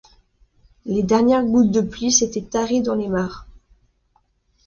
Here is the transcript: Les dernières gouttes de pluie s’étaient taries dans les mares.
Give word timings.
Les 0.85 1.03
dernières 1.03 1.43
gouttes 1.45 1.69
de 1.69 1.81
pluie 1.81 2.11
s’étaient 2.11 2.41
taries 2.41 2.81
dans 2.81 2.95
les 2.95 3.07
mares. 3.07 3.45